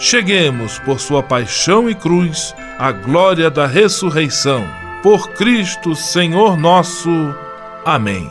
cheguemos, 0.00 0.78
por 0.78 0.98
sua 0.98 1.22
paixão 1.22 1.88
e 1.88 1.94
cruz, 1.94 2.54
à 2.78 2.90
glória 2.90 3.50
da 3.50 3.66
ressurreição. 3.66 4.66
Por 5.02 5.30
Cristo, 5.32 5.94
Senhor 5.94 6.56
nosso. 6.56 7.10
Amém. 7.84 8.28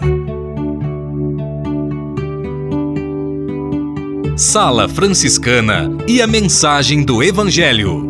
Sala 4.36 4.90
Franciscana 4.90 5.90
e 6.08 6.22
a 6.22 6.28
mensagem 6.28 7.04
do 7.04 7.22
Evangelho. 7.22 8.10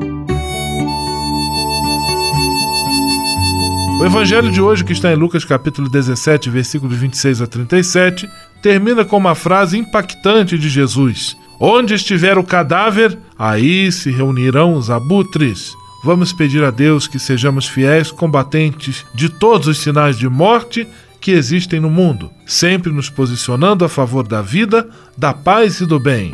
O 4.00 4.06
evangelho 4.06 4.50
de 4.50 4.62
hoje, 4.62 4.86
que 4.86 4.94
está 4.94 5.12
em 5.12 5.16
Lucas 5.16 5.44
capítulo 5.44 5.90
17, 5.90 6.50
versículos 6.50 6.96
26 6.98 7.42
a 7.42 7.48
37, 7.48 8.30
termina 8.62 9.04
com 9.04 9.18
uma 9.18 9.36
frase 9.36 9.78
impactante 9.78 10.58
de 10.58 10.70
Jesus: 10.70 11.36
Onde 11.60 11.94
estiver 11.94 12.38
o 12.38 12.44
cadáver, 12.44 13.18
aí 13.38 13.92
se 13.92 14.10
reunirão 14.10 14.76
os 14.76 14.90
abutres. 14.90 15.74
Vamos 16.04 16.32
pedir 16.32 16.64
a 16.64 16.72
Deus 16.72 17.06
que 17.06 17.20
sejamos 17.20 17.68
fiéis 17.68 18.12
combatentes 18.12 19.06
de 19.14 19.28
todos 19.28 19.68
os 19.68 19.80
sinais 19.80 20.18
de 20.18 20.30
morte 20.30 20.88
que 21.20 21.32
existem 21.32 21.82
no 21.82 21.90
mundo, 21.90 22.32
sempre 22.46 22.94
nos 22.94 23.10
posicionando 23.10 23.84
a 23.84 23.90
favor 23.90 24.26
da 24.26 24.42
vida, 24.42 24.90
da 25.18 25.34
paz 25.34 25.82
e 25.82 25.86
do 25.86 26.00
bem. 26.00 26.32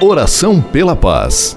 Oração 0.00 0.62
pela 0.62 0.96
paz. 0.96 1.56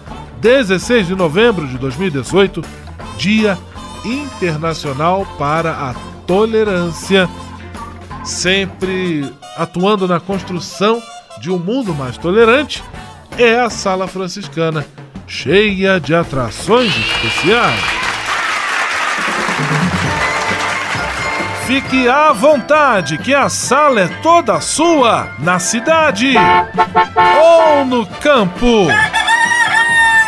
16 0.41 1.05
de 1.05 1.15
novembro 1.15 1.67
de 1.67 1.77
2018, 1.77 2.63
Dia 3.15 3.57
Internacional 4.03 5.23
para 5.37 5.71
a 5.71 5.93
Tolerância, 6.25 7.29
sempre 8.23 9.31
atuando 9.55 10.07
na 10.07 10.19
construção 10.19 10.99
de 11.39 11.51
um 11.51 11.59
mundo 11.59 11.93
mais 11.93 12.17
tolerante, 12.17 12.83
é 13.37 13.59
a 13.59 13.69
Sala 13.69 14.07
Franciscana, 14.07 14.83
cheia 15.27 15.99
de 15.99 16.15
atrações 16.15 16.91
especiais. 16.97 17.79
Fique 21.67 22.09
à 22.09 22.33
vontade, 22.33 23.19
que 23.19 23.33
a 23.33 23.47
sala 23.47 24.01
é 24.01 24.07
toda 24.21 24.59
sua, 24.59 25.29
na 25.39 25.59
cidade 25.59 26.33
ou 27.39 27.85
no 27.85 28.05
campo. 28.05 28.87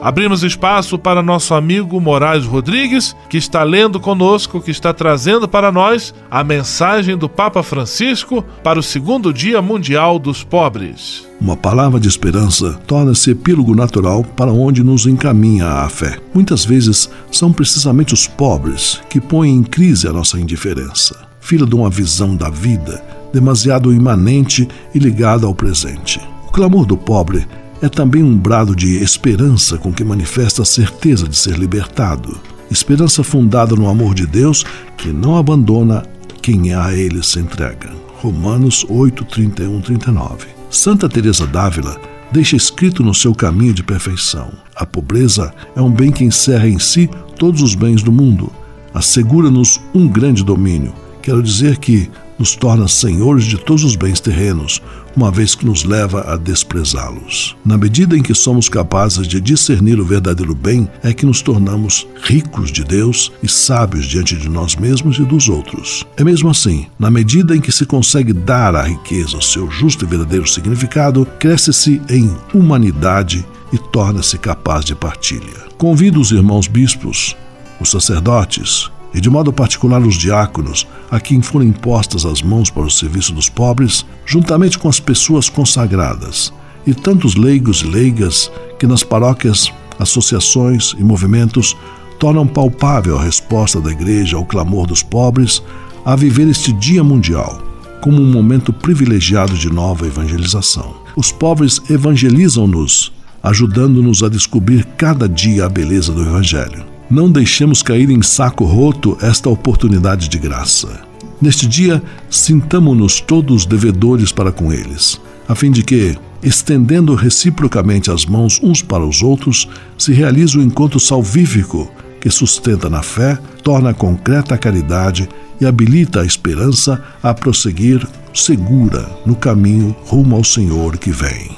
Abrimos 0.00 0.44
espaço 0.44 0.96
para 0.96 1.22
nosso 1.22 1.54
amigo 1.54 2.00
Moraes 2.00 2.44
Rodrigues, 2.44 3.16
que 3.28 3.36
está 3.36 3.64
lendo 3.64 3.98
conosco, 3.98 4.60
que 4.60 4.70
está 4.70 4.94
trazendo 4.94 5.48
para 5.48 5.72
nós 5.72 6.14
a 6.30 6.44
mensagem 6.44 7.16
do 7.16 7.28
Papa 7.28 7.64
Francisco 7.64 8.44
para 8.62 8.78
o 8.78 8.82
segundo 8.82 9.32
Dia 9.32 9.60
Mundial 9.60 10.18
dos 10.20 10.44
Pobres. 10.44 11.26
Uma 11.40 11.56
palavra 11.56 11.98
de 11.98 12.06
esperança 12.06 12.74
torna-se 12.86 13.32
epílogo 13.32 13.74
natural 13.74 14.22
para 14.22 14.52
onde 14.52 14.84
nos 14.84 15.04
encaminha 15.04 15.66
a 15.66 15.88
fé. 15.88 16.18
Muitas 16.32 16.64
vezes 16.64 17.10
são 17.32 17.52
precisamente 17.52 18.14
os 18.14 18.26
pobres 18.26 19.00
que 19.10 19.20
põem 19.20 19.56
em 19.56 19.62
crise 19.64 20.06
a 20.06 20.12
nossa 20.12 20.38
indiferença, 20.38 21.16
filha 21.40 21.66
de 21.66 21.74
uma 21.74 21.90
visão 21.90 22.36
da 22.36 22.48
vida 22.48 23.02
demasiado 23.32 23.92
imanente 23.92 24.66
e 24.94 24.98
ligada 24.98 25.46
ao 25.46 25.54
presente. 25.54 26.20
O 26.46 26.50
clamor 26.50 26.86
do 26.86 26.96
pobre 26.96 27.46
é 27.80 27.88
também 27.88 28.22
um 28.22 28.36
brado 28.36 28.74
de 28.74 29.02
esperança 29.02 29.78
com 29.78 29.92
que 29.92 30.04
manifesta 30.04 30.62
a 30.62 30.64
certeza 30.64 31.28
de 31.28 31.36
ser 31.36 31.56
libertado. 31.58 32.40
Esperança 32.70 33.22
fundada 33.22 33.74
no 33.74 33.88
amor 33.88 34.14
de 34.14 34.26
Deus 34.26 34.64
que 34.96 35.08
não 35.08 35.36
abandona 35.36 36.04
quem 36.42 36.74
a 36.74 36.92
ele 36.92 37.22
se 37.22 37.38
entrega. 37.38 37.90
Romanos 38.20 38.84
8, 38.88 39.24
31, 39.24 39.80
39. 39.80 40.46
Santa 40.70 41.08
Teresa 41.08 41.46
d'Ávila 41.46 42.00
deixa 42.32 42.56
escrito 42.56 43.02
no 43.02 43.14
seu 43.14 43.34
caminho 43.34 43.72
de 43.72 43.82
perfeição: 43.82 44.50
a 44.74 44.84
pobreza 44.84 45.52
é 45.74 45.80
um 45.80 45.90
bem 45.90 46.10
que 46.10 46.24
encerra 46.24 46.68
em 46.68 46.78
si 46.78 47.08
todos 47.38 47.62
os 47.62 47.74
bens 47.74 48.02
do 48.02 48.12
mundo. 48.12 48.52
Assegura-nos 48.92 49.80
um 49.94 50.08
grande 50.08 50.44
domínio. 50.44 50.92
Quero 51.22 51.42
dizer 51.42 51.78
que 51.78 52.10
nos 52.38 52.54
torna 52.54 52.86
senhores 52.86 53.44
de 53.44 53.58
todos 53.58 53.84
os 53.84 53.96
bens 53.96 54.20
terrenos, 54.20 54.80
uma 55.16 55.30
vez 55.30 55.54
que 55.54 55.66
nos 55.66 55.84
leva 55.84 56.32
a 56.32 56.36
desprezá-los. 56.36 57.56
Na 57.64 57.76
medida 57.76 58.16
em 58.16 58.22
que 58.22 58.34
somos 58.34 58.68
capazes 58.68 59.26
de 59.26 59.40
discernir 59.40 59.98
o 59.98 60.04
verdadeiro 60.04 60.54
bem, 60.54 60.88
é 61.02 61.12
que 61.12 61.26
nos 61.26 61.42
tornamos 61.42 62.06
ricos 62.22 62.70
de 62.70 62.84
Deus 62.84 63.32
e 63.42 63.48
sábios 63.48 64.06
diante 64.06 64.36
de 64.36 64.48
nós 64.48 64.76
mesmos 64.76 65.18
e 65.18 65.24
dos 65.24 65.48
outros. 65.48 66.04
É 66.16 66.22
mesmo 66.22 66.48
assim, 66.48 66.86
na 66.98 67.10
medida 67.10 67.56
em 67.56 67.60
que 67.60 67.72
se 67.72 67.84
consegue 67.84 68.32
dar 68.32 68.76
à 68.76 68.82
riqueza 68.82 69.36
o 69.36 69.42
seu 69.42 69.68
justo 69.70 70.04
e 70.04 70.08
verdadeiro 70.08 70.46
significado, 70.46 71.26
cresce-se 71.38 72.00
em 72.08 72.32
humanidade 72.54 73.44
e 73.72 73.78
torna-se 73.78 74.38
capaz 74.38 74.84
de 74.84 74.94
partilha. 74.94 75.68
Convido 75.76 76.20
os 76.20 76.30
irmãos 76.30 76.66
bispos, 76.66 77.36
os 77.80 77.90
sacerdotes, 77.90 78.90
e 79.14 79.20
de 79.20 79.30
modo 79.30 79.52
particular 79.52 80.02
os 80.02 80.16
diáconos, 80.16 80.86
a 81.10 81.18
quem 81.18 81.40
foram 81.40 81.66
impostas 81.66 82.26
as 82.26 82.42
mãos 82.42 82.70
para 82.70 82.82
o 82.82 82.90
serviço 82.90 83.32
dos 83.32 83.48
pobres, 83.48 84.04
juntamente 84.26 84.78
com 84.78 84.88
as 84.88 85.00
pessoas 85.00 85.48
consagradas, 85.48 86.52
e 86.86 86.94
tantos 86.94 87.34
leigos 87.34 87.82
e 87.82 87.86
leigas 87.86 88.50
que 88.78 88.86
nas 88.86 89.02
paróquias, 89.02 89.72
associações 89.98 90.94
e 90.98 91.02
movimentos 91.02 91.76
tornam 92.18 92.46
palpável 92.46 93.18
a 93.18 93.22
resposta 93.22 93.80
da 93.80 93.90
Igreja 93.90 94.36
ao 94.36 94.44
clamor 94.44 94.86
dos 94.86 95.02
pobres 95.02 95.62
a 96.04 96.16
viver 96.16 96.48
este 96.48 96.72
Dia 96.72 97.02
Mundial 97.02 97.68
como 98.00 98.22
um 98.22 98.30
momento 98.30 98.72
privilegiado 98.72 99.54
de 99.54 99.70
nova 99.70 100.06
evangelização. 100.06 100.96
Os 101.16 101.32
pobres 101.32 101.80
evangelizam-nos, 101.90 103.12
ajudando-nos 103.42 104.22
a 104.22 104.28
descobrir 104.28 104.84
cada 104.96 105.28
dia 105.28 105.66
a 105.66 105.68
beleza 105.68 106.12
do 106.12 106.22
Evangelho. 106.22 106.97
Não 107.10 107.30
deixemos 107.30 107.82
cair 107.82 108.10
em 108.10 108.20
saco 108.20 108.64
roto 108.64 109.16
esta 109.22 109.48
oportunidade 109.48 110.28
de 110.28 110.38
graça. 110.38 111.00
Neste 111.40 111.66
dia, 111.66 112.02
sintamo-nos 112.28 113.18
todos 113.18 113.64
devedores 113.64 114.30
para 114.30 114.52
com 114.52 114.70
eles, 114.70 115.18
a 115.48 115.54
fim 115.54 115.70
de 115.70 115.82
que, 115.82 116.18
estendendo 116.42 117.14
reciprocamente 117.14 118.10
as 118.10 118.26
mãos 118.26 118.60
uns 118.62 118.82
para 118.82 119.06
os 119.06 119.22
outros, 119.22 119.66
se 119.96 120.12
realize 120.12 120.58
o 120.58 120.62
encontro 120.62 121.00
salvífico 121.00 121.90
que 122.20 122.28
sustenta 122.30 122.90
na 122.90 123.02
fé, 123.02 123.38
torna 123.62 123.94
concreta 123.94 124.54
a 124.54 124.58
caridade 124.58 125.28
e 125.58 125.64
habilita 125.64 126.20
a 126.20 126.26
esperança 126.26 127.02
a 127.22 127.32
prosseguir 127.32 128.06
segura 128.34 129.08
no 129.24 129.34
caminho 129.34 129.96
rumo 130.04 130.36
ao 130.36 130.44
Senhor 130.44 130.98
que 130.98 131.10
vem. 131.10 131.56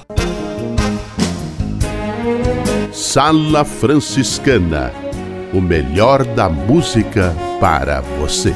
Sala 2.92 3.64
Franciscana 3.64 5.09
o 5.52 5.60
melhor 5.60 6.24
da 6.24 6.48
música 6.48 7.34
para 7.60 8.00
você. 8.00 8.54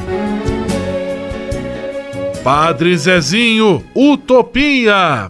Padre 2.43 2.95
Zezinho, 2.97 3.83
Utopia. 3.95 5.29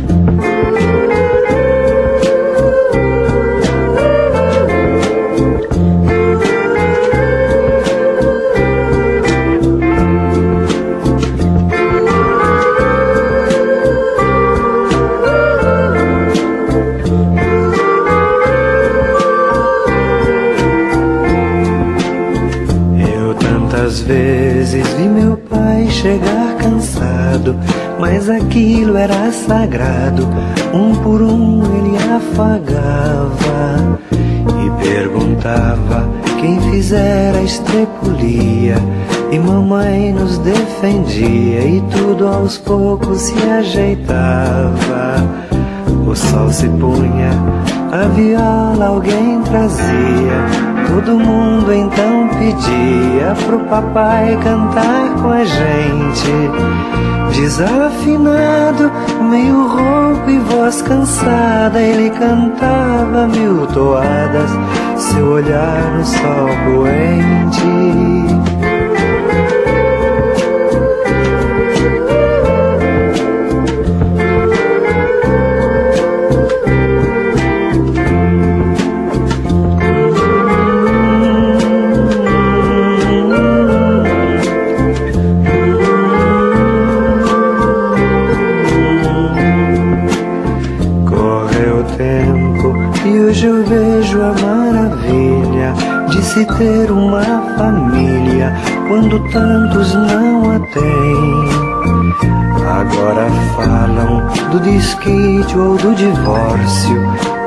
Chegar 26.01 26.57
cansado, 26.57 27.55
mas 27.99 28.27
aquilo 28.27 28.97
era 28.97 29.31
sagrado. 29.31 30.27
Um 30.73 30.95
por 30.95 31.21
um 31.21 31.61
ele 31.63 31.95
afagava 31.97 33.99
e 34.65 34.83
perguntava 34.83 36.09
quem 36.39 36.59
fizera 36.71 37.37
a 37.37 37.43
estrepulia. 37.43 38.75
E 39.31 39.39
mamãe 39.39 40.11
nos 40.11 40.39
defendia 40.39 41.63
e 41.63 41.81
tudo 41.91 42.27
aos 42.27 42.57
poucos 42.57 43.21
se 43.21 43.49
ajeitava. 43.49 45.15
O 46.05 46.15
sol 46.15 46.49
se 46.49 46.67
punha, 46.67 47.31
a 47.91 48.07
viola 48.07 48.87
alguém 48.87 49.41
trazia 49.43 50.70
Todo 50.93 51.17
mundo 51.17 51.73
então 51.73 52.27
pedia 52.27 53.33
pro 53.45 53.59
papai 53.61 54.37
cantar 54.43 55.09
com 55.21 55.29
a 55.29 55.45
gente. 55.45 56.31
Desafinado, 57.33 58.91
meio 59.29 59.67
rouco 59.67 60.29
e 60.29 60.37
voz 60.39 60.81
cansada, 60.81 61.81
ele 61.81 62.09
cantava 62.09 63.25
mil 63.25 63.65
toadas, 63.67 64.51
seu 64.97 65.27
olhar 65.27 65.81
no 65.95 66.03
sol 66.03 66.49
poente. 66.65 68.11
Se 96.33 96.45
ter 96.45 96.89
uma 96.89 97.21
família 97.57 98.53
quando 98.87 99.19
tantos 99.31 99.93
não 99.93 100.51
a 100.51 100.59
têm. 100.59 101.71
Agora 102.65 103.27
falam 103.55 104.27
do 104.49 104.59
desquite 104.61 105.57
ou 105.57 105.75
do 105.75 105.93
divórcio. 105.93 107.01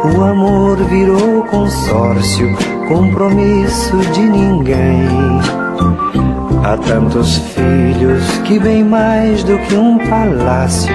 O 0.04 0.22
amor 0.22 0.76
virou 0.84 1.44
consórcio, 1.44 2.54
compromisso 2.88 3.96
de 4.12 4.20
ninguém. 4.20 5.08
Há 6.62 6.76
tantos 6.76 7.38
filhos 7.38 8.22
que, 8.44 8.58
bem 8.58 8.84
mais 8.84 9.42
do 9.44 9.58
que 9.60 9.74
um 9.76 9.96
palácio, 10.10 10.94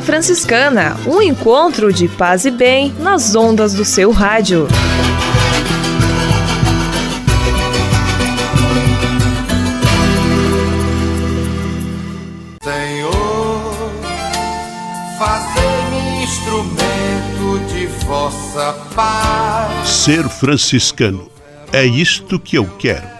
Sala 0.00 0.02
Franciscana, 0.02 0.96
um 1.06 1.20
encontro 1.20 1.92
de 1.92 2.08
paz 2.08 2.46
e 2.46 2.50
bem 2.50 2.92
nas 2.98 3.34
ondas 3.34 3.74
do 3.74 3.84
seu 3.84 4.10
rádio. 4.10 4.66
Senhor, 12.62 13.74
fazei-me 15.18 16.24
instrumento 16.24 17.74
de 17.74 17.86
vossa 18.06 18.72
paz. 18.94 19.88
Ser 19.88 20.28
franciscano 20.28 21.30
é 21.72 21.84
isto 21.84 22.40
que 22.40 22.56
eu 22.56 22.66
quero 22.78 23.19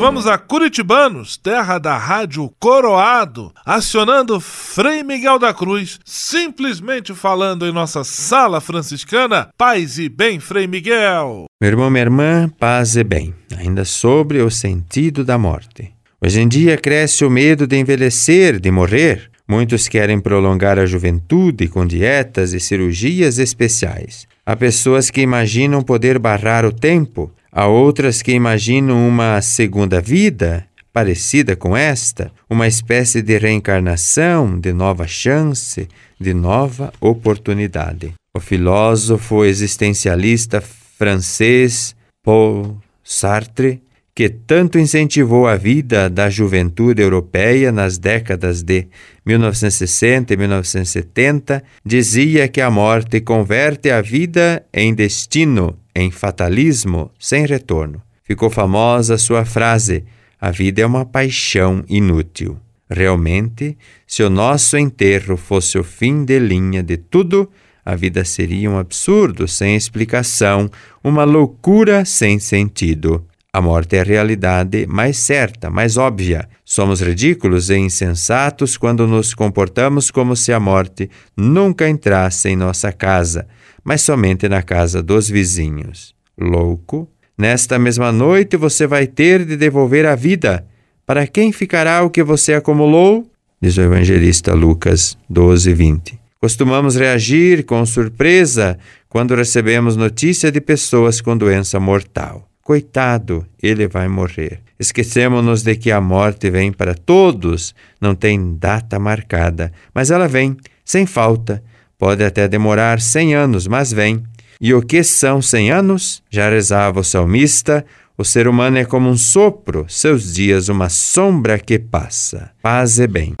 Vamos 0.00 0.26
a 0.26 0.38
Curitibanos, 0.38 1.36
terra 1.36 1.76
da 1.76 1.94
rádio 1.98 2.50
Coroado, 2.58 3.52
acionando 3.66 4.40
Frei 4.40 5.02
Miguel 5.02 5.38
da 5.38 5.52
Cruz, 5.52 6.00
simplesmente 6.06 7.12
falando 7.14 7.66
em 7.66 7.72
nossa 7.72 8.02
sala 8.02 8.62
franciscana. 8.62 9.50
Paz 9.58 9.98
e 9.98 10.08
bem, 10.08 10.40
Frei 10.40 10.66
Miguel. 10.66 11.44
Meu 11.60 11.70
irmão, 11.70 11.90
minha 11.90 12.00
irmã, 12.00 12.50
paz 12.58 12.96
e 12.96 13.04
bem. 13.04 13.34
Ainda 13.58 13.84
sobre 13.84 14.40
o 14.40 14.50
sentido 14.50 15.22
da 15.22 15.36
morte. 15.36 15.92
Hoje 16.18 16.40
em 16.40 16.48
dia 16.48 16.78
cresce 16.78 17.22
o 17.22 17.30
medo 17.30 17.66
de 17.66 17.76
envelhecer, 17.76 18.58
de 18.58 18.70
morrer. 18.70 19.30
Muitos 19.46 19.86
querem 19.86 20.18
prolongar 20.18 20.78
a 20.78 20.86
juventude 20.86 21.68
com 21.68 21.84
dietas 21.84 22.54
e 22.54 22.60
cirurgias 22.60 23.38
especiais. 23.38 24.26
Há 24.46 24.56
pessoas 24.56 25.10
que 25.10 25.20
imaginam 25.20 25.82
poder 25.82 26.18
barrar 26.18 26.64
o 26.64 26.72
tempo, 26.72 27.30
há 27.52 27.66
outras 27.66 28.22
que 28.22 28.32
imaginam 28.32 29.08
uma 29.08 29.40
segunda 29.40 30.00
vida 30.00 30.66
parecida 30.92 31.54
com 31.54 31.76
esta, 31.76 32.32
uma 32.48 32.66
espécie 32.66 33.22
de 33.22 33.38
reencarnação, 33.38 34.58
de 34.58 34.72
nova 34.72 35.06
chance, 35.06 35.88
de 36.20 36.34
nova 36.34 36.92
oportunidade. 37.00 38.12
O 38.36 38.40
filósofo 38.40 39.44
existencialista 39.44 40.60
francês 40.60 41.94
Paul 42.22 42.76
Sartre, 43.02 43.80
que 44.14 44.28
tanto 44.28 44.78
incentivou 44.78 45.46
a 45.46 45.56
vida 45.56 46.10
da 46.10 46.28
juventude 46.28 47.00
europeia 47.00 47.72
nas 47.72 47.96
décadas 47.96 48.62
de 48.62 48.86
1960 49.24 50.34
e 50.34 50.36
1970, 50.36 51.62
dizia 51.84 52.46
que 52.46 52.60
a 52.60 52.70
morte 52.70 53.20
converte 53.20 53.90
a 53.90 54.02
vida 54.02 54.62
em 54.74 54.92
destino, 54.92 55.78
em 55.94 56.10
fatalismo 56.10 57.10
sem 57.18 57.46
retorno. 57.46 58.02
Ficou 58.22 58.50
famosa 58.50 59.18
sua 59.18 59.44
frase: 59.44 60.04
A 60.40 60.50
vida 60.50 60.82
é 60.82 60.86
uma 60.86 61.04
paixão 61.04 61.84
inútil. 61.88 62.58
Realmente, 62.88 63.76
se 64.06 64.22
o 64.22 64.30
nosso 64.30 64.76
enterro 64.76 65.36
fosse 65.36 65.78
o 65.78 65.84
fim 65.84 66.24
de 66.24 66.38
linha 66.38 66.82
de 66.82 66.96
tudo, 66.96 67.48
a 67.84 67.94
vida 67.94 68.24
seria 68.24 68.70
um 68.70 68.78
absurdo 68.78 69.46
sem 69.48 69.76
explicação, 69.76 70.70
uma 71.02 71.24
loucura 71.24 72.04
sem 72.04 72.38
sentido. 72.38 73.24
A 73.52 73.60
morte 73.60 73.96
é 73.96 74.00
a 74.00 74.04
realidade 74.04 74.86
mais 74.86 75.18
certa, 75.18 75.68
mais 75.70 75.96
óbvia. 75.96 76.48
Somos 76.64 77.00
ridículos 77.00 77.68
e 77.68 77.76
insensatos 77.76 78.76
quando 78.76 79.08
nos 79.08 79.34
comportamos 79.34 80.08
como 80.08 80.36
se 80.36 80.52
a 80.52 80.60
morte 80.60 81.10
nunca 81.36 81.88
entrasse 81.88 82.48
em 82.48 82.54
nossa 82.54 82.92
casa, 82.92 83.48
mas 83.84 84.02
somente 84.02 84.48
na 84.48 84.62
casa 84.62 85.02
dos 85.02 85.28
vizinhos. 85.28 86.14
Louco, 86.38 87.08
nesta 87.36 87.78
mesma 87.78 88.10
noite 88.10 88.56
você 88.56 88.86
vai 88.86 89.06
ter 89.06 89.44
de 89.44 89.56
devolver 89.56 90.06
a 90.06 90.14
vida. 90.14 90.66
Para 91.06 91.26
quem 91.26 91.52
ficará 91.52 92.02
o 92.02 92.10
que 92.10 92.22
você 92.22 92.54
acumulou? 92.54 93.30
Diz 93.60 93.76
o 93.76 93.82
evangelista 93.82 94.54
Lucas 94.54 95.18
12, 95.28 95.74
20. 95.74 96.20
Costumamos 96.40 96.96
reagir 96.96 97.64
com 97.64 97.84
surpresa 97.84 98.78
quando 99.08 99.34
recebemos 99.34 99.96
notícia 99.96 100.50
de 100.50 100.60
pessoas 100.60 101.20
com 101.20 101.36
doença 101.36 101.78
mortal. 101.78 102.48
Coitado, 102.62 103.46
ele 103.62 103.86
vai 103.86 104.08
morrer. 104.08 104.60
Esquecemos-nos 104.78 105.62
de 105.62 105.76
que 105.76 105.90
a 105.90 106.00
morte 106.00 106.48
vem 106.48 106.72
para 106.72 106.94
todos, 106.94 107.74
não 108.00 108.14
tem 108.14 108.56
data 108.56 108.98
marcada, 108.98 109.70
mas 109.92 110.10
ela 110.10 110.26
vem, 110.26 110.56
sem 110.82 111.04
falta. 111.04 111.62
Pode 112.00 112.24
até 112.24 112.48
demorar 112.48 112.98
cem 112.98 113.34
anos, 113.34 113.66
mas 113.66 113.92
vem. 113.92 114.22
E 114.58 114.72
o 114.72 114.80
que 114.80 115.04
são 115.04 115.42
cem 115.42 115.70
anos? 115.70 116.22
Já 116.30 116.48
rezava 116.48 117.00
o 117.00 117.04
salmista, 117.04 117.84
o 118.16 118.24
ser 118.24 118.48
humano 118.48 118.78
é 118.78 118.86
como 118.86 119.10
um 119.10 119.18
sopro, 119.18 119.84
seus 119.86 120.32
dias 120.32 120.70
uma 120.70 120.88
sombra 120.88 121.58
que 121.58 121.78
passa. 121.78 122.52
Paz 122.62 122.98
e 122.98 123.06
bem. 123.06 123.34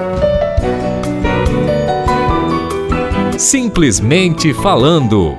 Simplesmente 3.38 4.52
falando. 4.52 5.34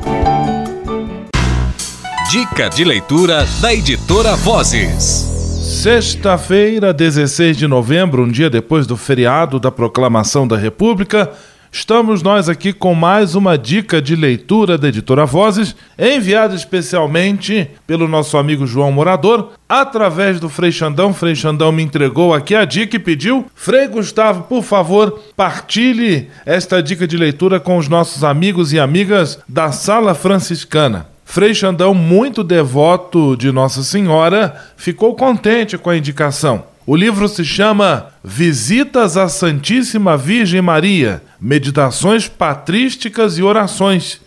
Dica 2.31 2.69
de 2.69 2.83
leitura 2.83 3.45
da 3.61 3.71
editora 3.71 4.35
Vozes. 4.35 5.29
Sexta-feira, 5.61 6.91
16 6.91 7.55
de 7.55 7.67
novembro, 7.67 8.23
um 8.23 8.27
dia 8.27 8.49
depois 8.49 8.87
do 8.87 8.97
feriado 8.97 9.59
da 9.59 9.71
Proclamação 9.71 10.47
da 10.47 10.57
República, 10.57 11.31
estamos 11.71 12.21
nós 12.21 12.49
aqui 12.49 12.73
com 12.73 12.93
mais 12.93 13.33
uma 13.33 13.57
dica 13.57 14.01
de 14.01 14.15
leitura 14.15 14.77
da 14.77 14.89
editora 14.89 15.25
Vozes, 15.25 15.75
enviada 15.97 16.53
especialmente 16.53 17.69
pelo 17.87 18.07
nosso 18.07 18.37
amigo 18.37 18.67
João 18.67 18.91
Morador, 18.91 19.53
através 19.69 20.39
do 20.39 20.49
Frei 20.49 20.71
Xandão. 20.71 21.13
Frei 21.13 21.33
Xandão 21.33 21.71
me 21.71 21.81
entregou 21.81 22.33
aqui 22.33 22.53
a 22.53 22.65
dica 22.65 22.97
e 22.97 22.99
pediu: 22.99 23.45
Frei 23.55 23.87
Gustavo, 23.87 24.43
por 24.43 24.63
favor, 24.63 25.19
partilhe 25.35 26.27
esta 26.45 26.83
dica 26.83 27.07
de 27.07 27.15
leitura 27.15 27.59
com 27.59 27.77
os 27.77 27.87
nossos 27.87 28.23
amigos 28.23 28.73
e 28.73 28.79
amigas 28.79 29.39
da 29.47 29.71
Sala 29.71 30.13
Franciscana. 30.13 31.07
Frei 31.23 31.53
Xandão, 31.53 31.93
muito 31.93 32.43
devoto 32.43 33.37
de 33.37 33.53
Nossa 33.53 33.83
Senhora, 33.83 34.53
ficou 34.75 35.15
contente 35.15 35.77
com 35.77 35.89
a 35.89 35.95
indicação. 35.95 36.70
O 36.85 36.95
livro 36.95 37.27
se 37.27 37.45
chama 37.45 38.07
Visitas 38.23 39.15
à 39.15 39.29
Santíssima 39.29 40.17
Virgem 40.17 40.63
Maria, 40.63 41.21
Meditações 41.39 42.27
Patrísticas 42.27 43.37
e 43.37 43.43
Orações. 43.43 44.19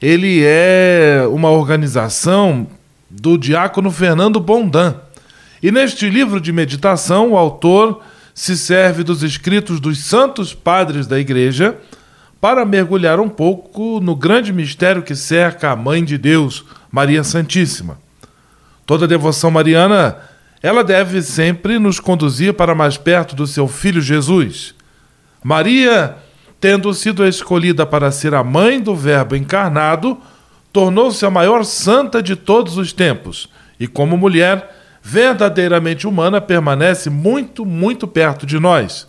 Ele 0.00 0.40
é 0.44 1.26
uma 1.28 1.50
organização 1.50 2.68
do 3.10 3.36
diácono 3.36 3.90
Fernando 3.90 4.38
Bondan. 4.38 4.94
E 5.60 5.72
neste 5.72 6.08
livro 6.08 6.40
de 6.40 6.52
meditação, 6.52 7.32
o 7.32 7.36
autor 7.36 8.02
se 8.32 8.56
serve 8.56 9.02
dos 9.02 9.24
escritos 9.24 9.80
dos 9.80 9.98
santos 9.98 10.54
padres 10.54 11.08
da 11.08 11.18
Igreja 11.18 11.76
para 12.40 12.64
mergulhar 12.64 13.18
um 13.18 13.28
pouco 13.28 13.98
no 13.98 14.14
grande 14.14 14.52
mistério 14.52 15.02
que 15.02 15.16
cerca 15.16 15.72
a 15.72 15.76
Mãe 15.76 16.04
de 16.04 16.18
Deus, 16.18 16.64
Maria 16.92 17.24
Santíssima. 17.24 17.98
Toda 18.86 19.08
devoção 19.08 19.50
mariana 19.50 20.16
ela 20.64 20.82
deve 20.82 21.20
sempre 21.20 21.78
nos 21.78 22.00
conduzir 22.00 22.54
para 22.54 22.74
mais 22.74 22.96
perto 22.96 23.36
do 23.36 23.46
seu 23.46 23.68
filho 23.68 24.00
Jesus. 24.00 24.74
Maria, 25.42 26.16
tendo 26.58 26.94
sido 26.94 27.22
escolhida 27.26 27.84
para 27.84 28.10
ser 28.10 28.32
a 28.32 28.42
mãe 28.42 28.80
do 28.80 28.96
Verbo 28.96 29.36
encarnado, 29.36 30.16
tornou-se 30.72 31.22
a 31.26 31.28
maior 31.28 31.66
santa 31.66 32.22
de 32.22 32.34
todos 32.34 32.78
os 32.78 32.94
tempos 32.94 33.50
e, 33.78 33.86
como 33.86 34.16
mulher 34.16 34.74
verdadeiramente 35.02 36.06
humana, 36.06 36.40
permanece 36.40 37.10
muito, 37.10 37.66
muito 37.66 38.08
perto 38.08 38.46
de 38.46 38.58
nós. 38.58 39.06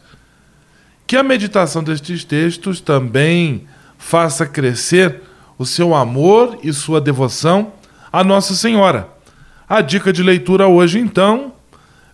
Que 1.07 1.15
a 1.15 1.23
meditação 1.23 1.81
destes 1.81 2.25
textos 2.25 2.81
também 2.81 3.65
faça 3.97 4.45
crescer 4.45 5.21
o 5.57 5.65
seu 5.65 5.95
amor 5.95 6.59
e 6.61 6.73
sua 6.73 6.99
devoção 6.99 7.71
a 8.11 8.25
Nossa 8.25 8.53
Senhora 8.55 9.14
a 9.67 9.81
dica 9.81 10.13
de 10.13 10.23
leitura 10.23 10.67
hoje, 10.67 10.99
então, 10.99 11.53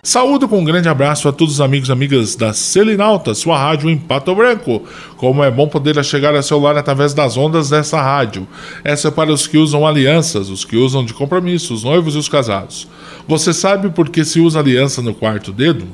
Saúdo 0.00 0.48
com 0.48 0.60
um 0.60 0.64
grande 0.64 0.88
abraço 0.88 1.28
a 1.28 1.32
todos 1.32 1.54
os 1.54 1.60
amigos 1.60 1.88
e 1.88 1.92
amigas 1.92 2.36
da 2.36 2.52
Selinalta, 2.52 3.34
sua 3.34 3.58
rádio 3.58 3.90
em 3.90 3.98
Pato 3.98 4.32
Branco. 4.32 4.84
Como 5.16 5.42
é 5.42 5.50
bom 5.50 5.66
poder 5.66 6.04
chegar 6.04 6.36
a 6.36 6.42
seu 6.42 6.60
lar 6.60 6.78
através 6.78 7.12
das 7.12 7.36
ondas 7.36 7.68
dessa 7.68 8.00
rádio. 8.00 8.46
Essa 8.84 9.08
é 9.08 9.10
para 9.10 9.32
os 9.32 9.44
que 9.44 9.58
usam 9.58 9.84
alianças, 9.84 10.48
os 10.48 10.64
que 10.64 10.76
usam 10.76 11.04
de 11.04 11.12
compromisso, 11.12 11.74
os 11.74 11.82
noivos 11.82 12.14
e 12.14 12.18
os 12.18 12.28
casados. 12.28 12.86
Você 13.26 13.52
sabe 13.52 13.90
por 13.90 14.08
que 14.08 14.24
se 14.24 14.38
usa 14.38 14.60
aliança 14.60 15.02
no 15.02 15.16
quarto 15.16 15.50
dedo? 15.50 15.84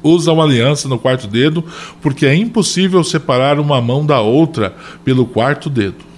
Usa 0.00 0.30
uma 0.30 0.44
aliança 0.44 0.88
no 0.88 0.96
quarto 0.96 1.26
dedo 1.26 1.64
porque 2.00 2.24
é 2.24 2.36
impossível 2.36 3.02
separar 3.02 3.58
uma 3.58 3.80
mão 3.82 4.06
da 4.06 4.20
outra 4.20 4.76
pelo 5.04 5.26
quarto 5.26 5.68
dedo. 5.68 6.14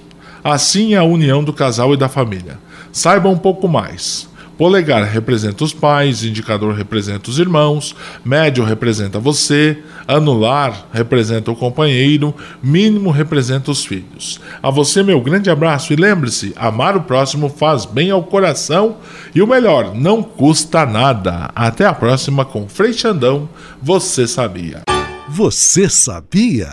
Assim 0.48 0.94
é 0.94 0.96
a 0.96 1.04
união 1.04 1.44
do 1.44 1.52
casal 1.52 1.92
e 1.92 1.96
da 1.98 2.08
família. 2.08 2.58
Saiba 2.90 3.28
um 3.28 3.36
pouco 3.36 3.68
mais. 3.68 4.26
Polegar 4.56 5.04
representa 5.04 5.62
os 5.62 5.74
pais, 5.74 6.24
indicador 6.24 6.74
representa 6.74 7.28
os 7.28 7.38
irmãos, 7.38 7.94
médio 8.24 8.64
representa 8.64 9.20
você, 9.20 9.78
anular 10.06 10.86
representa 10.90 11.50
o 11.50 11.54
companheiro, 11.54 12.34
mínimo 12.62 13.10
representa 13.10 13.70
os 13.70 13.84
filhos. 13.84 14.40
A 14.62 14.70
você, 14.70 15.02
meu 15.02 15.20
grande 15.20 15.50
abraço 15.50 15.92
e 15.92 15.96
lembre-se: 15.96 16.54
amar 16.56 16.96
o 16.96 17.02
próximo 17.02 17.50
faz 17.50 17.84
bem 17.84 18.10
ao 18.10 18.22
coração 18.22 18.96
e 19.34 19.42
o 19.42 19.46
melhor, 19.46 19.94
não 19.94 20.22
custa 20.22 20.86
nada. 20.86 21.50
Até 21.54 21.84
a 21.84 21.92
próxima 21.92 22.46
com 22.46 22.66
Frei 22.66 22.94
Xandão. 22.94 23.48
Você 23.82 24.26
sabia? 24.26 24.80
Você 25.28 25.90
sabia? 25.90 26.72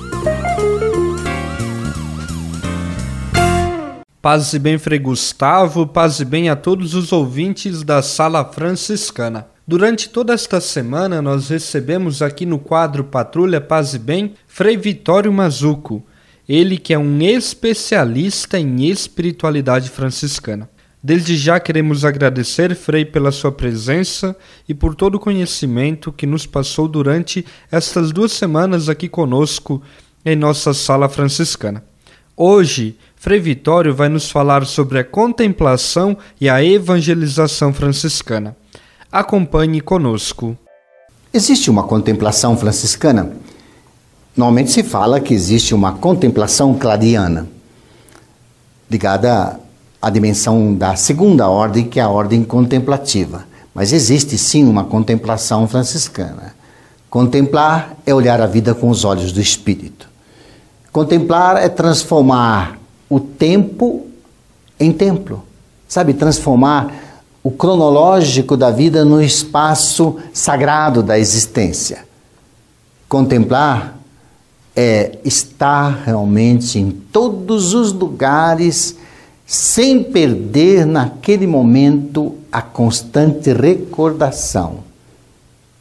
Paz 4.21 4.53
e 4.53 4.59
bem, 4.59 4.77
Frei 4.77 4.99
Gustavo, 4.99 5.87
paz 5.87 6.19
e 6.19 6.25
bem 6.25 6.47
a 6.47 6.55
todos 6.55 6.93
os 6.93 7.11
ouvintes 7.11 7.81
da 7.81 8.03
Sala 8.03 8.45
Franciscana. 8.45 9.47
Durante 9.67 10.09
toda 10.09 10.31
esta 10.31 10.61
semana, 10.61 11.23
nós 11.23 11.49
recebemos 11.49 12.21
aqui 12.21 12.45
no 12.45 12.59
quadro 12.59 13.03
Patrulha 13.03 13.59
Paz 13.59 13.95
e 13.95 13.99
Bem 13.99 14.35
Frei 14.45 14.77
Vitório 14.77 15.33
Mazuco, 15.33 16.05
ele 16.47 16.77
que 16.77 16.93
é 16.93 16.99
um 16.99 17.19
especialista 17.23 18.59
em 18.59 18.85
espiritualidade 18.85 19.89
franciscana. 19.89 20.69
Desde 21.01 21.35
já 21.35 21.59
queremos 21.59 22.05
agradecer, 22.05 22.75
Frei, 22.75 23.03
pela 23.03 23.31
sua 23.31 23.51
presença 23.51 24.37
e 24.69 24.73
por 24.75 24.93
todo 24.93 25.15
o 25.15 25.19
conhecimento 25.19 26.13
que 26.13 26.27
nos 26.27 26.45
passou 26.45 26.87
durante 26.87 27.43
estas 27.71 28.11
duas 28.11 28.33
semanas 28.33 28.87
aqui 28.87 29.09
conosco 29.09 29.81
em 30.23 30.35
nossa 30.35 30.75
sala 30.75 31.09
franciscana. 31.09 31.83
Hoje, 32.37 32.97
Frei 33.21 33.39
Vitório 33.39 33.93
vai 33.93 34.09
nos 34.09 34.31
falar 34.31 34.65
sobre 34.65 34.97
a 34.97 35.03
contemplação 35.03 36.17
e 36.39 36.49
a 36.49 36.63
evangelização 36.63 37.71
franciscana. 37.71 38.57
Acompanhe 39.11 39.79
conosco. 39.79 40.57
Existe 41.31 41.69
uma 41.69 41.83
contemplação 41.83 42.57
franciscana? 42.57 43.31
Normalmente 44.35 44.71
se 44.71 44.81
fala 44.81 45.19
que 45.19 45.35
existe 45.35 45.75
uma 45.75 45.93
contemplação 45.93 46.73
clariana, 46.73 47.47
ligada 48.89 49.59
à 50.01 50.09
dimensão 50.09 50.73
da 50.73 50.95
segunda 50.95 51.47
ordem, 51.47 51.87
que 51.87 51.99
é 51.99 52.03
a 52.03 52.09
ordem 52.09 52.43
contemplativa. 52.43 53.45
Mas 53.71 53.93
existe 53.93 54.35
sim 54.35 54.65
uma 54.65 54.85
contemplação 54.85 55.67
franciscana. 55.67 56.55
Contemplar 57.07 57.95
é 58.03 58.15
olhar 58.15 58.41
a 58.41 58.47
vida 58.47 58.73
com 58.73 58.89
os 58.89 59.05
olhos 59.05 59.31
do 59.31 59.39
espírito. 59.39 60.09
Contemplar 60.91 61.57
é 61.57 61.69
transformar 61.69 62.80
o 63.11 63.19
tempo 63.19 64.07
em 64.79 64.93
templo. 64.93 65.43
Sabe, 65.85 66.13
transformar 66.13 67.19
o 67.43 67.51
cronológico 67.51 68.55
da 68.55 68.71
vida 68.71 69.03
no 69.03 69.21
espaço 69.21 70.17
sagrado 70.31 71.03
da 71.03 71.19
existência. 71.19 72.05
Contemplar 73.09 73.99
é 74.73 75.17
estar 75.25 76.03
realmente 76.05 76.79
em 76.79 76.89
todos 76.89 77.73
os 77.73 77.91
lugares 77.91 78.95
sem 79.45 80.01
perder 80.01 80.85
naquele 80.85 81.45
momento 81.45 82.37
a 82.49 82.61
constante 82.61 83.51
recordação 83.51 84.85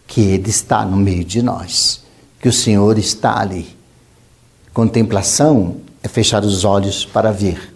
que 0.08 0.20
Ele 0.20 0.50
está 0.50 0.84
no 0.84 0.96
meio 0.96 1.24
de 1.24 1.40
nós, 1.40 2.02
que 2.40 2.48
o 2.48 2.52
Senhor 2.52 2.98
está 2.98 3.38
ali. 3.38 3.68
Contemplação 4.74 5.76
é 6.02 6.08
fechar 6.08 6.44
os 6.44 6.64
olhos 6.64 7.04
para 7.04 7.32
ver, 7.32 7.74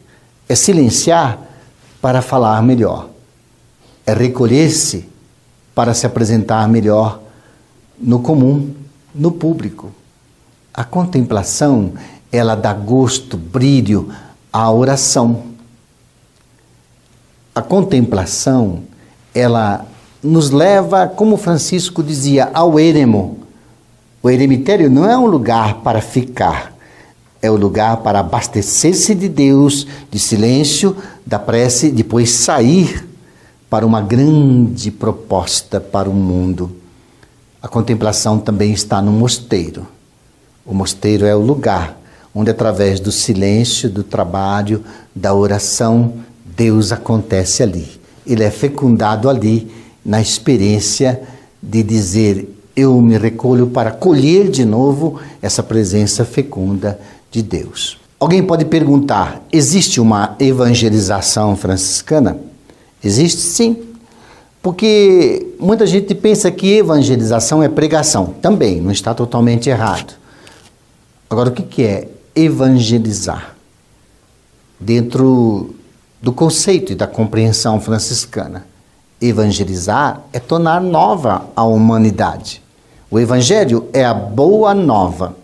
é 0.48 0.54
silenciar 0.54 1.38
para 2.00 2.22
falar 2.22 2.62
melhor, 2.62 3.08
é 4.06 4.12
recolher-se 4.12 5.08
para 5.74 5.92
se 5.94 6.06
apresentar 6.06 6.68
melhor 6.68 7.20
no 7.98 8.20
comum, 8.20 8.74
no 9.14 9.32
público. 9.32 9.92
A 10.72 10.84
contemplação, 10.84 11.92
ela 12.30 12.54
dá 12.54 12.72
gosto, 12.72 13.36
brilho 13.36 14.12
à 14.52 14.70
oração. 14.70 15.44
A 17.54 17.62
contemplação, 17.62 18.82
ela 19.34 19.86
nos 20.22 20.50
leva, 20.50 21.06
como 21.06 21.36
Francisco 21.36 22.02
dizia, 22.02 22.50
ao 22.52 22.80
eremo. 22.80 23.38
O 24.22 24.30
eremitério 24.30 24.90
não 24.90 25.08
é 25.08 25.16
um 25.16 25.26
lugar 25.26 25.82
para 25.82 26.00
ficar, 26.00 26.73
é 27.44 27.50
o 27.50 27.56
lugar 27.56 27.98
para 27.98 28.20
abastecer-se 28.20 29.14
de 29.14 29.28
Deus, 29.28 29.86
de 30.10 30.18
silêncio, 30.18 30.96
da 31.26 31.38
prece, 31.38 31.90
depois 31.90 32.30
sair 32.30 33.06
para 33.68 33.84
uma 33.84 34.00
grande 34.00 34.90
proposta 34.90 35.78
para 35.78 36.08
o 36.08 36.14
mundo. 36.14 36.74
A 37.60 37.68
contemplação 37.68 38.38
também 38.38 38.72
está 38.72 39.02
no 39.02 39.12
mosteiro. 39.12 39.86
O 40.64 40.72
mosteiro 40.72 41.26
é 41.26 41.36
o 41.36 41.40
lugar 41.40 42.00
onde, 42.34 42.50
através 42.50 42.98
do 42.98 43.12
silêncio, 43.12 43.90
do 43.90 44.02
trabalho, 44.02 44.82
da 45.14 45.34
oração, 45.34 46.14
Deus 46.56 46.92
acontece 46.92 47.62
ali. 47.62 47.86
Ele 48.26 48.42
é 48.42 48.50
fecundado 48.50 49.28
ali 49.28 49.70
na 50.02 50.18
experiência 50.18 51.20
de 51.62 51.82
dizer: 51.82 52.48
Eu 52.74 52.98
me 53.02 53.18
recolho 53.18 53.66
para 53.66 53.90
colher 53.90 54.48
de 54.48 54.64
novo 54.64 55.20
essa 55.42 55.62
presença 55.62 56.24
fecunda 56.24 56.98
de 57.34 57.42
Deus. 57.42 57.98
Alguém 58.18 58.42
pode 58.42 58.64
perguntar: 58.64 59.42
existe 59.52 60.00
uma 60.00 60.36
evangelização 60.38 61.56
franciscana? 61.56 62.38
Existe 63.02 63.40
sim. 63.40 63.76
Porque 64.62 65.54
muita 65.58 65.86
gente 65.86 66.14
pensa 66.14 66.50
que 66.50 66.78
evangelização 66.78 67.62
é 67.62 67.68
pregação. 67.68 68.34
Também, 68.40 68.80
não 68.80 68.90
está 68.90 69.12
totalmente 69.12 69.68
errado. 69.68 70.14
Agora, 71.28 71.50
o 71.50 71.52
que 71.52 71.82
é 71.82 72.08
evangelizar? 72.34 73.56
Dentro 74.80 75.74
do 76.22 76.32
conceito 76.32 76.92
e 76.92 76.94
da 76.94 77.06
compreensão 77.06 77.80
franciscana. 77.80 78.64
Evangelizar 79.20 80.22
é 80.32 80.38
tornar 80.38 80.80
nova 80.80 81.46
a 81.54 81.64
humanidade. 81.64 82.62
O 83.10 83.18
Evangelho 83.18 83.88
é 83.92 84.04
a 84.04 84.14
boa 84.14 84.72
nova. 84.72 85.36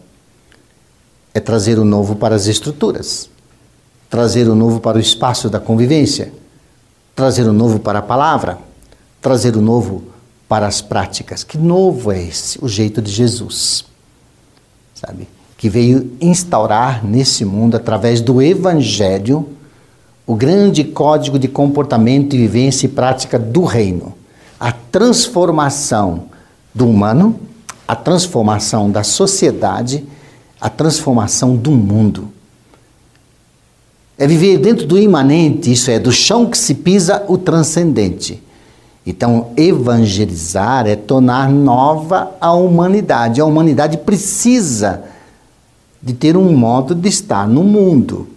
É 1.33 1.41
trazer 1.41 1.79
o 1.79 1.85
novo 1.85 2.17
para 2.17 2.35
as 2.35 2.47
estruturas, 2.47 3.31
trazer 4.09 4.49
o 4.49 4.55
novo 4.55 4.81
para 4.81 4.99
o 4.99 5.01
espaço 5.01 5.49
da 5.49 5.61
convivência, 5.61 6.33
trazer 7.15 7.47
o 7.47 7.53
novo 7.53 7.79
para 7.79 8.01
a 8.01 8.03
palavra, 8.03 8.59
trazer 9.21 9.57
o 9.57 9.61
novo 9.61 10.03
para 10.49 10.67
as 10.67 10.81
práticas. 10.81 11.45
Que 11.45 11.57
novo 11.57 12.11
é 12.11 12.21
esse? 12.21 12.59
O 12.61 12.69
jeito 12.69 13.01
de 13.01 13.13
Jesus, 13.13 13.85
sabe? 14.95 15.29
Que 15.57 15.69
veio 15.69 16.11
instaurar 16.21 17.05
nesse 17.07 17.45
mundo, 17.45 17.77
através 17.77 18.21
do 18.21 18.43
Evangelho, 18.43 19.49
o 20.27 20.35
grande 20.35 20.83
código 20.83 21.39
de 21.39 21.47
comportamento, 21.47 22.37
vivência 22.37 22.87
e 22.87 22.89
prática 22.89 23.39
do 23.39 23.65
reino. 23.65 24.15
A 24.59 24.73
transformação 24.73 26.25
do 26.75 26.89
humano, 26.89 27.39
a 27.87 27.95
transformação 27.95 28.91
da 28.91 29.03
sociedade, 29.03 30.05
a 30.61 30.69
transformação 30.69 31.57
do 31.57 31.71
mundo. 31.71 32.29
É 34.19 34.27
viver 34.27 34.59
dentro 34.59 34.87
do 34.87 34.99
imanente, 34.99 35.73
isso 35.73 35.91
é, 35.91 35.99
do 35.99 36.13
chão 36.13 36.45
que 36.45 36.59
se 36.59 36.75
pisa 36.75 37.25
o 37.27 37.39
transcendente. 37.39 38.43
Então, 39.07 39.49
evangelizar 39.57 40.87
é 40.87 40.95
tornar 40.95 41.51
nova 41.51 42.33
a 42.39 42.53
humanidade. 42.53 43.41
A 43.41 43.47
humanidade 43.47 43.97
precisa 43.97 45.05
de 46.03 46.13
ter 46.13 46.37
um 46.37 46.55
modo 46.55 46.95
de 46.95 47.09
estar 47.09 47.49
no 47.49 47.65
mundo. 47.65 48.29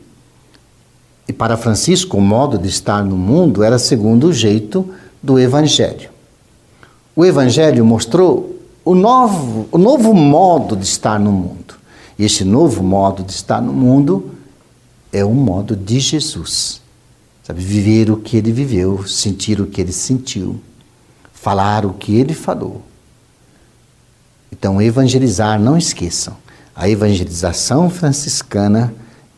E 1.27 1.33
para 1.33 1.57
Francisco, 1.57 2.17
o 2.17 2.21
modo 2.21 2.57
de 2.57 2.69
estar 2.69 3.03
no 3.03 3.17
mundo 3.17 3.62
era 3.62 3.77
segundo 3.77 4.27
o 4.27 4.33
jeito 4.33 4.89
do 5.21 5.38
Evangelho. 5.38 6.09
O 7.15 7.25
Evangelho 7.25 7.86
mostrou 7.86 8.57
o 8.83 8.95
novo, 8.95 9.67
o 9.71 9.77
novo 9.77 10.13
modo 10.13 10.75
de 10.75 10.86
estar 10.86 11.19
no 11.19 11.31
mundo. 11.31 11.82
E 12.17 12.26
esse 12.26 12.43
novo 12.43 12.84
modo 12.84 13.23
de 13.23 13.32
estar 13.32 13.62
no 13.62 13.73
mundo 13.73 14.32
é 15.12 15.23
o 15.23 15.34
modo 15.34 15.76
de 15.76 15.99
Jesus. 15.99 16.82
Sabe, 17.43 17.62
viver 17.62 18.10
o 18.10 18.17
que 18.17 18.38
ele 18.38 18.52
viveu, 18.52 19.06
sentir 19.06 19.60
o 19.60 19.67
que 19.67 19.82
ele 19.82 19.91
sentiu, 19.91 20.62
falar 21.34 21.86
o 21.86 21.93
que 21.93 22.15
ele 22.15 22.34
falou. 22.34 22.82
Então, 24.52 24.82
evangelizar, 24.82 25.60
não 25.60 25.78
esqueçam, 25.78 26.38
a 26.76 26.88
evangelização 26.88 27.89
franciscana 27.89 28.93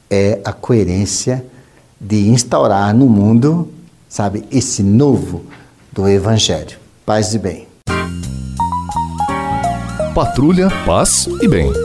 é 0.09 0.39
a 0.45 0.53
coerência 0.53 1.43
de 1.99 2.27
instaurar 2.29 2.93
no 2.93 3.07
mundo, 3.07 3.71
sabe, 4.07 4.45
esse 4.51 4.83
novo 4.83 5.43
do 5.91 6.07
evangelho. 6.07 6.77
Paz 7.05 7.33
e 7.33 7.39
bem. 7.39 7.67
Patrulha, 10.13 10.69
paz 10.85 11.27
e 11.41 11.47
bem. 11.47 11.84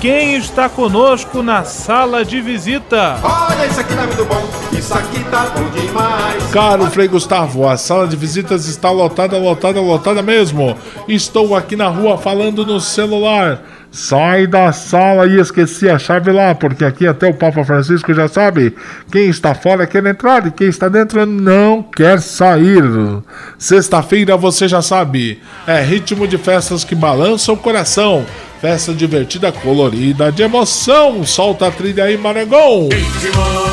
quem 0.00 0.36
está 0.36 0.68
conosco 0.68 1.42
na 1.42 1.64
sala 1.64 2.24
de 2.24 2.40
visita? 2.40 3.18
Olha, 3.22 3.66
isso 3.66 3.80
aqui 3.80 3.94
tá 3.94 4.06
muito 4.06 4.24
bom, 4.24 4.48
isso 4.78 4.94
aqui 4.94 5.24
tá 5.24 5.46
bom 5.54 5.68
demais. 5.70 6.44
Caro 6.52 6.90
Frei 6.90 7.08
Gustavo, 7.08 7.68
a 7.68 7.76
sala 7.76 8.06
de 8.06 8.16
visitas 8.16 8.66
está 8.66 8.90
lotada, 8.90 9.38
lotada, 9.38 9.80
lotada 9.80 10.22
mesmo. 10.22 10.76
Estou 11.08 11.56
aqui 11.56 11.76
na 11.76 11.88
rua 11.88 12.18
falando 12.18 12.66
no 12.66 12.80
celular. 12.80 13.62
Sai 13.90 14.46
da 14.46 14.72
sala 14.72 15.26
e 15.26 15.40
esqueci 15.40 15.88
a 15.88 15.98
chave 15.98 16.30
lá, 16.30 16.54
porque 16.54 16.84
aqui 16.84 17.06
até 17.06 17.26
o 17.26 17.34
Papa 17.34 17.64
Francisco 17.64 18.12
já 18.12 18.28
sabe. 18.28 18.74
Quem 19.10 19.28
está 19.28 19.54
fora 19.54 19.86
quer 19.86 20.04
entrar 20.04 20.46
e 20.46 20.50
quem 20.50 20.68
está 20.68 20.88
dentro 20.88 21.24
não 21.24 21.82
quer 21.82 22.20
sair. 22.20 22.82
Sexta-feira 23.58 24.36
você 24.36 24.68
já 24.68 24.82
sabe, 24.82 25.40
é 25.66 25.80
ritmo 25.80 26.28
de 26.28 26.36
festas 26.36 26.84
que 26.84 26.94
balançam 26.94 27.54
o 27.54 27.58
coração. 27.58 28.26
Festa 28.60 28.92
divertida, 28.92 29.52
colorida, 29.52 30.32
de 30.32 30.42
emoção. 30.42 31.24
Solta 31.24 31.68
a 31.68 31.70
trilha 31.70 32.04
aí, 32.04 32.16
Marangão. 32.16 32.88
Ritmo, 32.90 33.65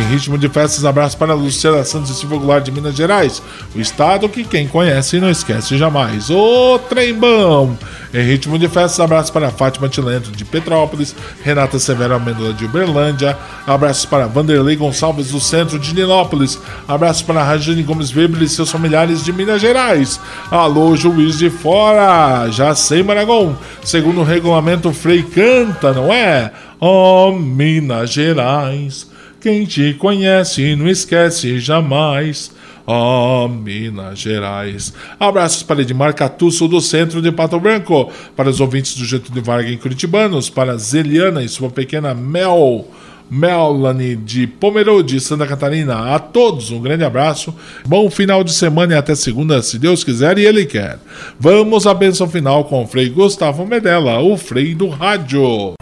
Em 0.00 0.04
ritmo 0.04 0.38
de 0.38 0.48
festas, 0.48 0.86
abraço 0.86 1.14
para 1.18 1.34
Luciana 1.34 1.84
Santos 1.84 2.08
e 2.08 2.14
Silvio 2.14 2.38
Goulart 2.38 2.64
de 2.64 2.72
Minas 2.72 2.96
Gerais. 2.96 3.42
O 3.76 3.78
estado 3.78 4.30
que 4.30 4.44
quem 4.44 4.66
conhece 4.66 5.20
não 5.20 5.28
esquece 5.28 5.76
jamais. 5.76 6.30
Ô 6.30 6.78
trembão! 6.88 7.76
Em 8.12 8.22
ritmo 8.22 8.58
de 8.58 8.66
festas, 8.66 8.98
abraço 8.98 9.30
para 9.30 9.50
Fátima 9.50 9.90
Tilento 9.90 10.30
de 10.30 10.42
Petrópolis, 10.42 11.14
Renata 11.44 11.78
Severo 11.78 12.14
Amêndola 12.14 12.54
de 12.54 12.64
Uberlândia, 12.64 13.36
abraços 13.66 14.06
para 14.06 14.26
Vanderlei 14.26 14.74
Gonçalves 14.74 15.32
do 15.32 15.38
centro 15.38 15.78
de 15.78 15.94
Nilópolis, 15.94 16.58
abraço 16.88 17.26
para 17.26 17.44
Rajane 17.44 17.82
Gomes 17.82 18.10
Weber 18.10 18.42
e 18.42 18.48
seus 18.48 18.70
familiares 18.70 19.22
de 19.22 19.34
Minas 19.34 19.60
Gerais. 19.60 20.18
Alô, 20.50 20.96
juiz 20.96 21.36
de 21.36 21.50
fora! 21.50 22.48
Já 22.50 22.74
sei, 22.74 23.02
Maragão. 23.02 23.56
Segundo 23.84 24.22
o 24.22 24.24
regulamento, 24.24 24.94
Frei 24.94 25.22
canta, 25.22 25.92
não 25.92 26.10
é? 26.10 26.50
Oh, 26.80 27.32
Minas 27.32 28.10
Gerais. 28.10 29.09
Quem 29.40 29.64
te 29.64 29.94
conhece 29.94 30.76
não 30.76 30.86
esquece 30.86 31.58
jamais. 31.58 32.52
Oh, 32.86 33.48
Minas 33.48 34.18
Gerais. 34.18 34.92
Abraços 35.18 35.62
para 35.62 35.80
Edmar 35.80 36.14
Catusso 36.14 36.68
do 36.68 36.78
centro 36.78 37.22
de 37.22 37.32
Pato 37.32 37.58
Branco. 37.58 38.12
Para 38.36 38.50
os 38.50 38.60
ouvintes 38.60 38.94
do 38.96 39.04
Getúlio 39.06 39.42
Vargas 39.42 39.72
em 39.72 39.78
Curitibanos. 39.78 40.50
Para 40.50 40.76
Zeliana 40.76 41.42
e 41.42 41.48
sua 41.48 41.70
pequena 41.70 42.12
Mel. 42.12 42.86
Melanie 43.30 44.16
de 44.16 44.46
Pomerode, 44.46 45.18
Santa 45.20 45.46
Catarina. 45.46 46.14
A 46.14 46.18
todos 46.18 46.70
um 46.70 46.80
grande 46.80 47.04
abraço. 47.04 47.54
Bom 47.86 48.10
final 48.10 48.44
de 48.44 48.52
semana 48.52 48.92
e 48.92 48.96
até 48.96 49.14
segunda, 49.14 49.62
se 49.62 49.78
Deus 49.78 50.04
quiser 50.04 50.36
e 50.36 50.44
Ele 50.44 50.66
quer. 50.66 50.98
Vamos 51.38 51.86
à 51.86 51.94
benção 51.94 52.28
final 52.28 52.64
com 52.64 52.82
o 52.82 52.86
Frei 52.86 53.08
Gustavo 53.08 53.64
Medella, 53.64 54.20
o 54.20 54.36
Frei 54.36 54.74
do 54.74 54.88
Rádio. 54.88 55.79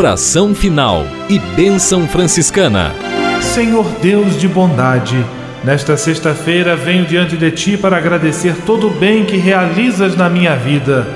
Oração 0.00 0.54
final 0.54 1.04
e 1.28 1.38
bênção 1.38 2.08
franciscana. 2.08 2.94
Senhor 3.42 3.84
Deus 4.00 4.40
de 4.40 4.48
bondade, 4.48 5.22
nesta 5.62 5.96
sexta-feira 5.96 6.74
venho 6.74 7.04
diante 7.04 7.36
de 7.36 7.50
ti 7.50 7.76
para 7.76 7.98
agradecer 7.98 8.54
todo 8.64 8.86
o 8.86 8.94
bem 8.94 9.26
que 9.26 9.36
realizas 9.36 10.16
na 10.16 10.30
minha 10.30 10.56
vida. 10.56 11.06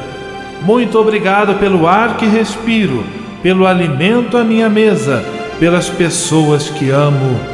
Muito 0.60 0.98
obrigado 0.98 1.58
pelo 1.58 1.86
ar 1.86 2.16
que 2.16 2.26
respiro, 2.26 3.04
pelo 3.42 3.66
alimento 3.66 4.36
à 4.36 4.44
minha 4.44 4.68
mesa, 4.68 5.24
pelas 5.58 5.88
pessoas 5.88 6.68
que 6.68 6.90
amo. 6.90 7.53